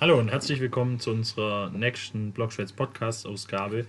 [0.00, 3.84] Hallo und herzlich willkommen zu unserer nächsten Blockschwätz Podcast Ausgabe.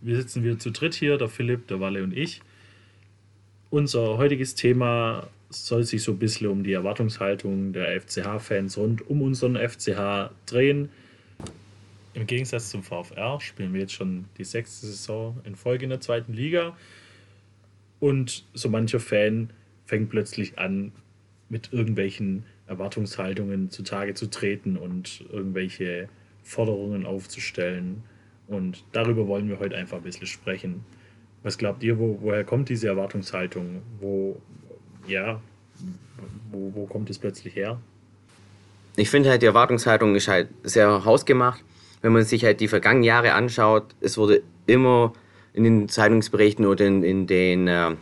[0.00, 2.40] Wir sitzen wieder zu dritt hier, der Philipp, der Walle und ich.
[3.68, 9.20] Unser heutiges Thema soll sich so ein bisschen um die Erwartungshaltung der FCH-Fans rund um
[9.20, 10.88] unseren FCH drehen.
[12.14, 16.00] Im Gegensatz zum VfR spielen wir jetzt schon die sechste Saison in Folge in der
[16.00, 16.74] zweiten Liga.
[18.00, 19.50] Und so mancher Fan
[19.84, 20.92] fängt plötzlich an,
[21.50, 26.08] mit irgendwelchen Erwartungshaltungen zutage zu treten und irgendwelche
[26.42, 28.02] Forderungen aufzustellen.
[28.46, 30.84] Und darüber wollen wir heute einfach ein bisschen sprechen.
[31.42, 33.82] Was glaubt ihr, wo, woher kommt diese Erwartungshaltung?
[34.00, 34.40] Wo,
[35.06, 35.40] ja,
[36.50, 37.80] wo, wo kommt es plötzlich her?
[38.96, 41.62] Ich finde halt, die Erwartungshaltung ist halt sehr hausgemacht.
[42.00, 45.12] Wenn man sich halt die vergangenen Jahre anschaut, es wurde immer
[45.52, 47.96] in den Zeitungsberichten oder in, in den äh,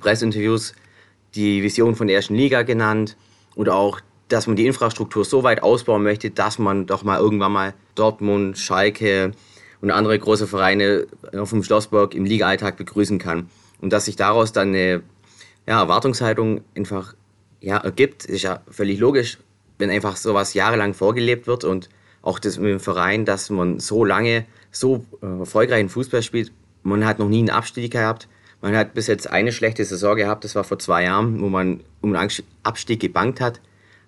[0.00, 0.74] Presseinterviews
[1.34, 3.16] die Vision von der ersten Liga genannt
[3.56, 7.52] oder auch, dass man die Infrastruktur so weit ausbauen möchte, dass man doch mal irgendwann
[7.52, 9.32] mal Dortmund, Schalke
[9.80, 13.50] und andere große Vereine auf dem Schlossberg im Liga-Alltag begrüßen kann.
[13.80, 15.02] Und dass sich daraus dann eine
[15.66, 17.14] ja, Erwartungshaltung einfach
[17.60, 19.38] ja, ergibt, ist ja völlig logisch,
[19.78, 21.88] wenn einfach sowas jahrelang vorgelebt wird und
[22.22, 26.52] auch das mit dem Verein, dass man so lange so äh, erfolgreichen Fußball spielt.
[26.82, 28.28] Man hat noch nie einen Abstieg gehabt.
[28.60, 31.80] Man hat bis jetzt eine schlechte Saison gehabt, das war vor zwei Jahren, wo man
[32.00, 32.30] um einen
[32.62, 33.60] Abstieg gebankt hat.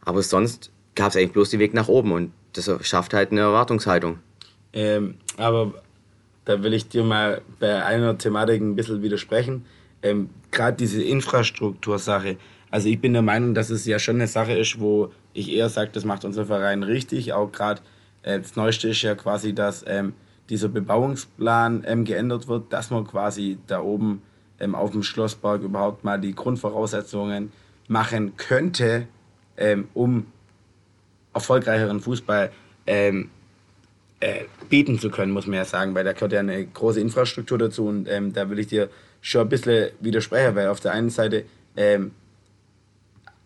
[0.04, 3.40] Aber sonst gab es eigentlich bloß den Weg nach oben und das schafft halt eine
[3.40, 4.18] Erwartungshaltung.
[4.72, 5.74] Ähm, aber
[6.44, 9.66] da will ich dir mal bei einer Thematik ein bisschen widersprechen.
[10.02, 12.36] Ähm, Gerade diese Infrastruktursache.
[12.70, 15.68] Also ich bin der Meinung, dass es ja schon eine Sache ist, wo ich eher
[15.68, 17.32] sage, das macht unser Verein richtig.
[17.32, 17.80] Auch gerade
[18.22, 20.14] äh, das Neueste ist ja quasi, dass ähm,
[20.48, 24.22] dieser Bebauungsplan ähm, geändert wird, dass man quasi da oben
[24.60, 27.52] ähm, auf dem Schlosspark überhaupt mal die Grundvoraussetzungen
[27.88, 29.06] machen könnte,
[29.56, 30.26] ähm, um
[31.32, 32.50] erfolgreicheren Fußball
[32.86, 33.30] ähm,
[34.20, 37.58] äh, bieten zu können, muss man ja sagen, weil da gehört ja eine große Infrastruktur
[37.58, 38.88] dazu und ähm, da will ich dir
[39.20, 41.44] schon ein bisschen widersprechen, weil auf der einen Seite
[41.76, 42.12] ähm,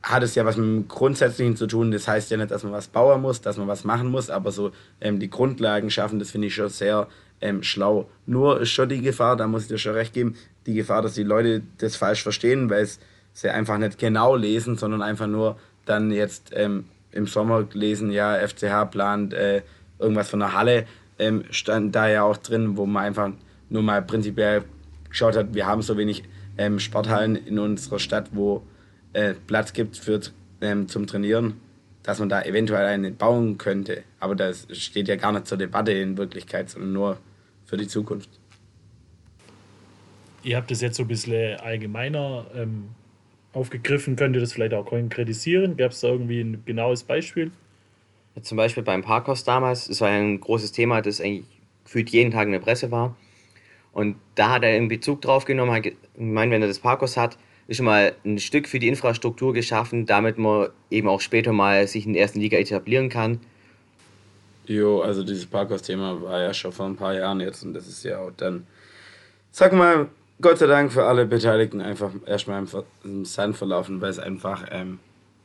[0.03, 1.93] hat es ja was mit dem Grundsätzlichen zu tun.
[1.93, 4.51] Das heißt ja nicht, dass man was bauen muss, dass man was machen muss, aber
[4.51, 7.07] so ähm, die Grundlagen schaffen, das finde ich schon sehr
[7.41, 8.09] ähm, schlau.
[8.27, 10.37] Nur ist schon die Gefahr, da muss ich dir schon recht geben,
[10.67, 12.89] die Gefahr, dass die Leute das falsch verstehen, weil
[13.33, 18.37] sie einfach nicht genau lesen, sondern einfach nur dann jetzt ähm, im Sommer lesen, ja,
[18.47, 19.63] FCH plant äh,
[19.99, 20.87] irgendwas von der Halle,
[21.19, 23.31] ähm, stand da ja auch drin, wo man einfach
[23.69, 24.65] nur mal prinzipiell
[25.09, 26.25] geschaut hat, wir haben so wenig
[26.59, 28.63] ähm, Sporthallen in unserer Stadt, wo
[29.13, 30.21] äh, Platz gibt für,
[30.61, 31.61] ähm, zum Trainieren,
[32.03, 34.03] dass man da eventuell eine bauen könnte.
[34.21, 37.19] Aber das steht ja gar nicht zur Debatte in Wirklichkeit, sondern nur
[37.65, 38.29] für die Zukunft.
[40.43, 42.89] Ihr habt das jetzt so ein bisschen allgemeiner ähm,
[43.53, 44.17] aufgegriffen.
[44.17, 45.77] Könnt ihr das vielleicht auch konkretisieren?
[45.77, 47.53] Gab es da irgendwie ein genaues Beispiel?
[48.35, 51.45] Ja, zum Beispiel beim Parkhaus damals, das war ein großes Thema, das eigentlich
[51.85, 53.17] gefühlt jeden Tag in der Presse war.
[53.93, 55.85] Und da hat er einen Bezug drauf genommen, hat
[56.17, 57.37] gemeint, wenn er das Parkhaus hat,
[57.69, 61.87] ist schon mal ein Stück für die Infrastruktur geschaffen, damit man eben auch später mal
[61.87, 63.41] sich in der ersten Liga etablieren kann.
[64.67, 68.05] Jo, also dieses Parkhaus-Thema war ja schon vor ein paar Jahren jetzt und das ist
[68.05, 68.67] ja auch dann,
[69.51, 70.09] sag mal,
[70.41, 72.65] Gott sei Dank für alle Beteiligten einfach erstmal
[73.05, 74.99] im, Sand verlaufen, weil es einfach, ähm,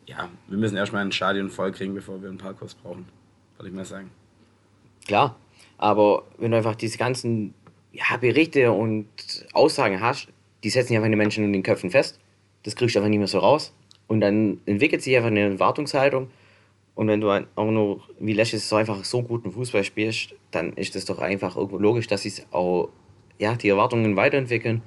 [0.05, 3.07] ja, wir müssen erstmal ein Stadion voll kriegen, bevor wir ein Parkhaus brauchen,
[3.57, 4.09] würde ich mal sagen.
[5.05, 5.35] Klar,
[5.77, 7.53] aber wenn du einfach diese ganzen
[7.91, 9.07] ja, Berichte und
[9.53, 10.29] Aussagen hast,
[10.67, 12.19] die setzen sich einfach in den Menschen in den Köpfen fest.
[12.63, 13.73] Das kriegst du einfach nicht mehr so raus.
[14.07, 16.29] Und dann entwickelt sich einfach eine Erwartungshaltung.
[16.93, 20.93] Und wenn du auch nur wie letztes so einfach so guten Fußball spielst, dann ist
[20.93, 22.89] das doch einfach logisch, dass sich auch
[23.39, 24.81] ja, die Erwartungen weiterentwickeln.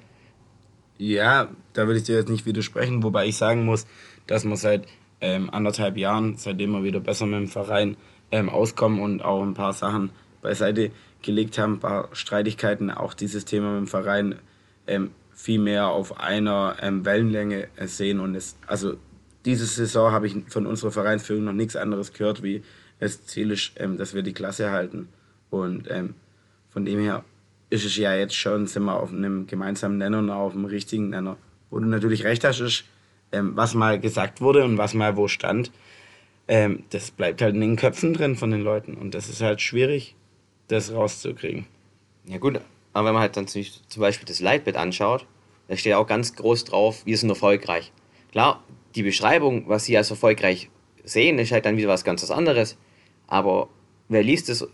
[0.99, 3.87] Ja, da würde ich dir jetzt nicht widersprechen, wobei ich sagen muss,
[4.27, 4.87] dass man seit
[5.23, 7.97] ähm, anderthalb Jahren, seitdem wir wieder besser mit dem Verein
[8.33, 10.11] ähm, auskommen und auch ein paar Sachen
[10.43, 10.91] beiseite
[11.23, 14.35] gelegt haben, ein paar Streitigkeiten, auch dieses Thema mit dem Verein
[14.87, 18.21] ähm, viel mehr auf einer ähm, Wellenlänge äh, sehen.
[18.21, 18.97] Und es, also
[19.47, 22.63] diese Saison habe ich von unserer Vereinsführung noch nichts anderes gehört, wie
[22.99, 25.09] es Ziel ist, ähm, dass wir die Klasse halten.
[25.49, 26.15] Und ähm,
[26.69, 27.25] von dem her
[27.71, 31.09] ist es ja jetzt schon, sind wir auf einem gemeinsamen Nenner und auf einem richtigen
[31.09, 31.39] Nenner.
[31.71, 32.85] Wo du natürlich recht hast, ist,
[33.33, 35.73] ähm, was mal gesagt wurde und was mal wo stand,
[36.49, 38.95] ähm, das bleibt halt in den Köpfen drin von den Leuten.
[38.95, 40.17] Und das ist halt schwierig,
[40.69, 41.65] das rauszukriegen.
[42.27, 42.61] Ja gut,
[42.93, 43.63] aber wenn man halt dann zum
[43.97, 45.27] Beispiel das Leitbild anschaut,
[45.69, 47.93] da steht auch ganz groß drauf, wir sind erfolgreich.
[48.33, 48.63] Klar,
[48.95, 50.71] die Beschreibung, was sie als erfolgreich
[51.05, 52.77] sehen, ist halt dann wieder was ganz anderes.
[53.27, 53.69] Aber
[54.09, 54.67] wer liest es?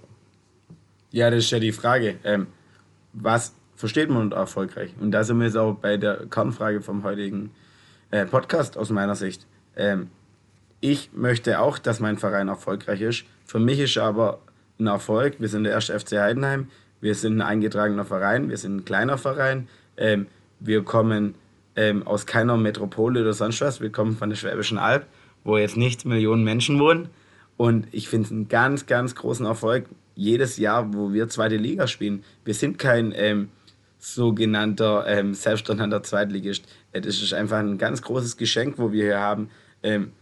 [1.11, 2.19] Ja, das ist ja die Frage.
[2.25, 2.47] Ähm,
[3.13, 4.95] was versteht man unter erfolgreich?
[5.01, 7.51] Und da sind wir jetzt auch bei der Kernfrage vom heutigen
[8.11, 9.47] äh, Podcast aus meiner Sicht.
[9.77, 10.11] Ähm,
[10.81, 13.25] ich möchte auch, dass mein Verein erfolgreich ist.
[13.45, 14.41] Für mich ist aber
[14.79, 16.69] ein Erfolg, wir sind der erste FC Heidenheim,
[17.01, 20.27] wir sind ein eingetragener Verein, wir sind ein kleiner Verein, ähm,
[20.61, 21.35] wir kommen
[21.77, 25.07] ähm, aus keiner Metropole oder sonst was, wir kommen von der Schwäbischen Alb,
[25.45, 27.09] wo jetzt nicht Millionen Menschen wohnen.
[27.57, 31.87] Und ich finde es einen ganz, ganz großen Erfolg, jedes Jahr, wo wir zweite Liga
[31.87, 32.25] spielen.
[32.45, 33.51] Wir sind kein ähm,
[33.99, 36.67] sogenannter ähm, selbsternannter Zweitligist.
[36.93, 39.51] Das ist einfach ein ganz großes Geschenk, wo wir hier haben,
[39.83, 40.13] ähm,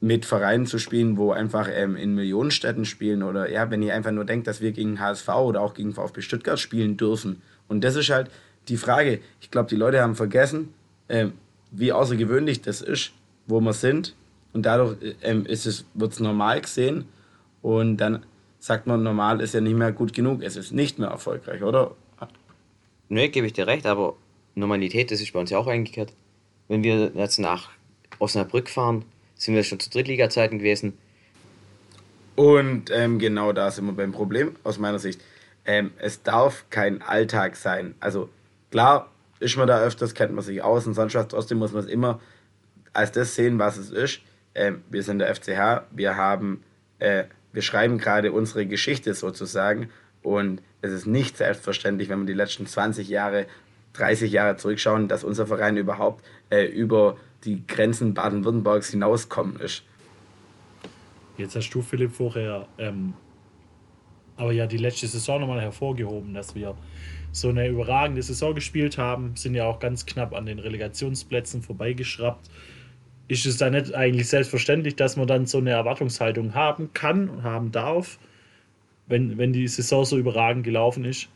[0.00, 4.10] mit Vereinen zu spielen, wo einfach ähm, in Millionenstädten spielen oder ja, wenn ihr einfach
[4.10, 7.40] nur denkt, dass wir gegen HSV oder auch gegen VfB Stuttgart spielen dürfen.
[7.68, 8.30] Und das ist halt
[8.68, 9.20] die Frage.
[9.40, 10.74] Ich glaube, die Leute haben vergessen,
[11.08, 11.32] ähm,
[11.70, 13.12] wie außergewöhnlich das ist,
[13.46, 14.14] wo wir sind.
[14.52, 17.06] Und dadurch ähm, ist es, wird es normal gesehen.
[17.62, 18.24] Und dann
[18.58, 20.42] sagt man, normal ist ja nicht mehr gut genug.
[20.42, 21.96] Es ist nicht mehr erfolgreich, oder?
[23.08, 24.16] Nö, gebe ich dir recht, aber
[24.54, 26.12] Normalität, das ist bei uns ja auch eingekehrt.
[26.68, 27.70] Wenn wir jetzt nach
[28.18, 29.04] Osnabrück fahren,
[29.44, 30.96] sind wir schon zu Drittliga-Zeiten gewesen.
[32.36, 35.20] Und ähm, genau da sind wir beim Problem, aus meiner Sicht.
[35.64, 37.94] Ähm, es darf kein Alltag sein.
[38.00, 38.28] Also
[38.70, 39.10] klar,
[39.40, 41.28] ist man da öfters, kennt man sich aus und sonst was.
[41.28, 42.20] Trotzdem muss man es immer
[42.92, 44.20] als das sehen, was es ist.
[44.54, 46.62] Ähm, wir sind der FCH, wir haben,
[46.98, 49.90] äh, wir schreiben gerade unsere Geschichte sozusagen
[50.22, 53.46] und es ist nicht selbstverständlich, wenn wir die letzten 20 Jahre,
[53.94, 59.82] 30 Jahre zurückschauen, dass unser Verein überhaupt äh, über die Grenzen Baden-Württembergs hinauskommen ist.
[61.36, 63.14] Jetzt hast du, Philipp, vorher ähm,
[64.36, 66.74] aber ja die letzte Saison nochmal hervorgehoben, dass wir
[67.32, 72.48] so eine überragende Saison gespielt haben, sind ja auch ganz knapp an den Relegationsplätzen vorbeigeschraubt.
[73.26, 77.42] Ist es da nicht eigentlich selbstverständlich, dass man dann so eine Erwartungshaltung haben kann und
[77.42, 78.18] haben darf,
[79.06, 81.28] wenn, wenn die Saison so überragend gelaufen ist?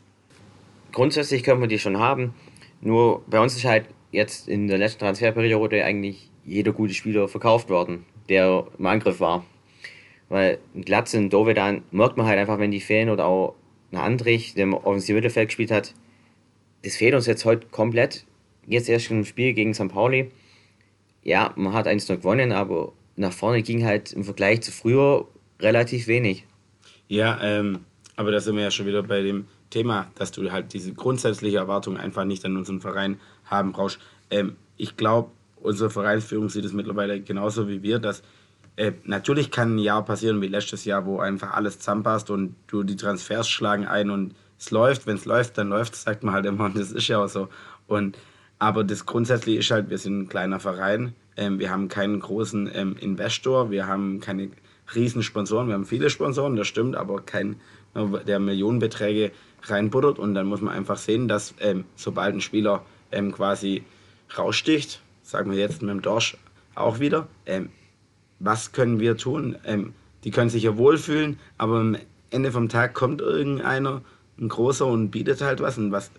[0.91, 2.33] Grundsätzlich können wir die schon haben.
[2.81, 7.69] Nur bei uns ist halt jetzt in der letzten Transferperiode eigentlich jeder gute Spieler verkauft
[7.69, 9.45] worden, der im Angriff war.
[10.29, 13.55] Weil Glatze und Dovedan merkt man halt einfach, wenn die fehlen oder auch
[13.91, 15.93] ein Andrich, der im offensiven Mittelfeld gespielt hat.
[16.83, 18.25] Das fehlt uns jetzt heute komplett.
[18.67, 19.89] Jetzt erst im Spiel gegen St.
[19.89, 20.31] Pauli.
[21.23, 25.27] Ja, man hat eins noch gewonnen, aber nach vorne ging halt im Vergleich zu früher
[25.59, 26.45] relativ wenig.
[27.07, 27.79] Ja, ähm,
[28.15, 31.57] aber da sind wir ja schon wieder bei dem Thema, dass du halt diese grundsätzliche
[31.57, 33.99] Erwartung einfach nicht an unseren Verein haben brauchst.
[34.29, 38.23] Ähm, ich glaube, unsere Vereinsführung sieht es mittlerweile genauso wie wir, dass
[38.75, 42.83] äh, natürlich kann ein Jahr passieren wie letztes Jahr, wo einfach alles zusammenpasst und du
[42.83, 45.05] die Transfers schlagen ein und es läuft.
[45.05, 46.65] Wenn es läuft, dann läuft es, sagt man halt immer.
[46.65, 47.49] Und das ist ja auch so.
[47.87, 48.17] Und,
[48.57, 51.13] aber das grundsätzlich ist halt, wir sind ein kleiner Verein.
[51.35, 53.69] Ähm, wir haben keinen großen ähm, Investor.
[53.69, 54.49] Wir haben keine
[54.95, 55.67] riesen Sponsoren.
[55.67, 57.57] Wir haben viele Sponsoren, das stimmt, aber kein,
[57.95, 59.31] der Millionenbeträge
[59.63, 60.19] reinbuddert.
[60.19, 63.83] Und dann muss man einfach sehen, dass ähm, sobald ein Spieler ähm, quasi
[64.37, 66.37] raussticht, sagen wir jetzt mit dem Dorsch
[66.75, 67.69] auch wieder, ähm,
[68.39, 69.57] was können wir tun?
[69.65, 69.93] Ähm,
[70.23, 71.97] die können sich ja wohlfühlen, aber am
[72.29, 74.01] Ende vom Tag kommt irgendeiner,
[74.39, 75.77] ein großer und bietet halt was.
[75.77, 76.11] Und was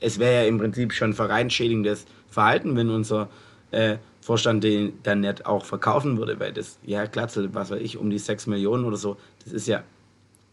[0.00, 3.28] es wäre ja im Prinzip schon vereinschädigendes Verhalten, wenn unser
[3.70, 7.96] äh, Vorstand den dann nicht auch verkaufen würde, weil das, ja, Glatzel, was weiß ich,
[7.96, 9.82] um die 6 Millionen oder so, das ist ja,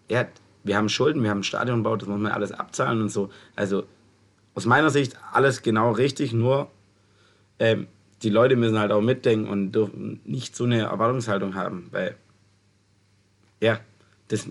[0.09, 0.25] ja,
[0.65, 3.29] wir haben Schulden, wir haben ein Stadion gebaut, das muss man alles abzahlen und so.
[3.55, 3.83] Also
[4.55, 6.69] aus meiner Sicht alles genau richtig, nur
[7.59, 7.87] ähm,
[8.23, 12.15] die Leute müssen halt auch mitdenken und dürfen nicht so eine Erwartungshaltung haben, weil
[13.61, 13.79] ja,
[14.29, 14.49] das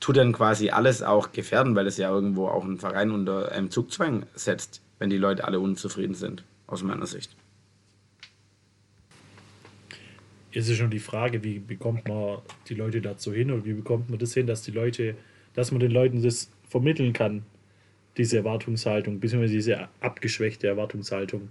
[0.00, 3.70] tut dann quasi alles auch gefährden, weil es ja irgendwo auch einen Verein unter einem
[3.70, 7.36] Zugzwang setzt, wenn die Leute alle unzufrieden sind, aus meiner Sicht.
[10.52, 12.38] Ist schon die Frage, wie bekommt man
[12.68, 15.14] die Leute dazu hin oder wie bekommt man das hin, dass die Leute,
[15.54, 17.42] dass man den Leuten das vermitteln kann,
[18.16, 21.50] diese Erwartungshaltung, beziehungsweise diese abgeschwächte Erwartungshaltung.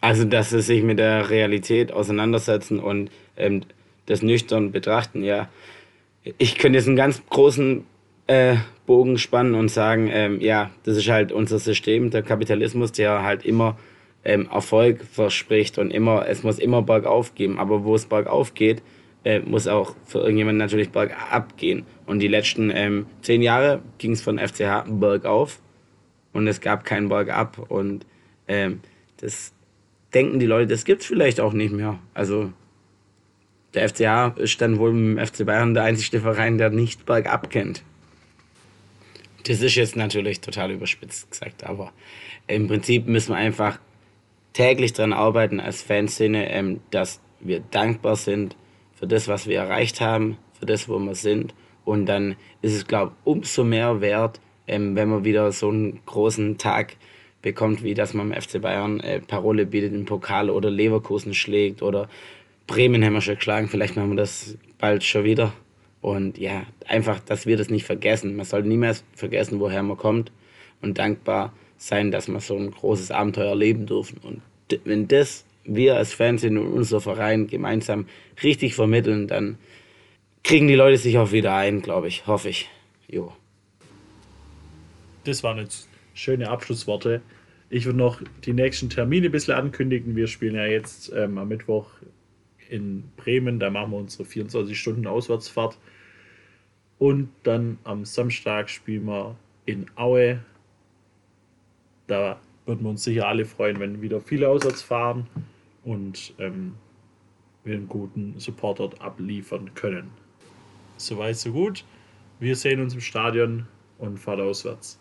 [0.00, 3.62] Also, dass sie sich mit der Realität auseinandersetzen und ähm,
[4.04, 5.48] das nüchtern betrachten, ja.
[6.38, 7.84] Ich könnte jetzt einen ganz großen
[8.26, 8.56] äh,
[8.86, 13.44] Bogen spannen und sagen, ähm, ja, das ist halt unser System, der Kapitalismus, der halt
[13.44, 13.78] immer
[14.24, 17.58] ähm, Erfolg verspricht und immer, es muss immer bergauf gehen.
[17.58, 18.82] Aber wo es bergauf geht,
[19.24, 21.84] äh, muss auch für irgendjemanden natürlich bergab gehen.
[22.06, 25.60] Und die letzten ähm, zehn Jahre ging es von FCH bergauf
[26.32, 27.70] und es gab keinen Bergab.
[27.70, 28.06] Und
[28.48, 28.80] ähm,
[29.18, 29.52] das
[30.12, 31.98] denken die Leute, das gibt es vielleicht auch nicht mehr.
[32.12, 32.52] Also
[33.74, 37.82] der FCA ist dann wohl dem FC Bayern der einzige Verein, der nicht bergab kennt.
[39.46, 41.92] Das ist jetzt natürlich total überspitzt gesagt, aber
[42.46, 43.78] im Prinzip müssen wir einfach
[44.54, 48.56] täglich daran arbeiten als Fanszene, ähm, dass wir dankbar sind
[48.94, 51.54] für das, was wir erreicht haben, für das, wo wir sind.
[51.84, 56.00] Und dann ist es, glaube ich, umso mehr wert, ähm, wenn wir wieder so einen
[56.06, 56.96] großen Tag
[57.42, 61.82] bekommt, wie dass man im FC Bayern äh, Parole bietet im Pokal oder Leverkusen schlägt
[61.82, 62.08] oder
[62.66, 65.52] Bremen haben wir schon geschlagen, vielleicht machen wir das bald schon wieder.
[66.00, 68.36] Und ja, einfach, dass wir das nicht vergessen.
[68.36, 70.32] Man soll niemals vergessen, woher man kommt
[70.80, 74.18] und dankbar sein, dass wir so ein großes Abenteuer erleben dürfen.
[74.22, 74.42] Und
[74.84, 78.06] wenn das wir als Fernsehen und unser Verein gemeinsam
[78.42, 79.58] richtig vermitteln, dann
[80.42, 82.68] kriegen die Leute sich auch wieder ein, glaube ich, hoffe ich.
[83.08, 83.32] Jo.
[85.24, 87.22] Das waren jetzt schöne Abschlussworte.
[87.70, 90.16] Ich würde noch die nächsten Termine ein bisschen ankündigen.
[90.16, 91.88] Wir spielen ja jetzt ähm, am Mittwoch
[92.68, 95.78] in Bremen, da machen wir unsere 24 Stunden Auswärtsfahrt.
[96.98, 100.40] Und dann am Samstag spielen wir in Aue.
[102.06, 105.26] Da würden wir uns sicher alle freuen, wenn wieder viele auswärts fahren
[105.84, 106.74] und ähm,
[107.64, 110.10] wir einen guten Support dort abliefern können.
[110.96, 111.84] Soweit, so gut.
[112.40, 113.66] Wir sehen uns im Stadion
[113.98, 114.98] und fahrt auswärts.